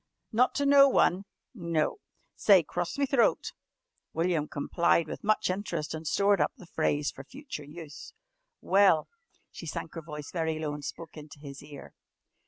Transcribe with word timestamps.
"Not 0.31 0.55
to 0.55 0.65
no 0.65 0.89
one?" 0.89 1.25
"No." 1.53 1.99
"Say, 2.35 2.63
'Cross 2.63 2.97
me 2.97 3.05
throat.'" 3.05 3.53
William 4.13 4.47
complied 4.47 5.05
with 5.07 5.23
much 5.23 5.47
interest 5.51 5.93
and 5.93 6.07
stored 6.07 6.41
up 6.41 6.53
the 6.57 6.65
phrase 6.65 7.11
for 7.11 7.23
future 7.23 7.63
use. 7.65 8.11
"Well," 8.61 9.09
she 9.51 9.67
sank 9.67 9.93
her 9.93 10.01
voice 10.01 10.31
very 10.31 10.57
low 10.57 10.73
and 10.73 10.83
spoke 10.83 11.17
into 11.17 11.37
his 11.37 11.61
ear. 11.61 11.93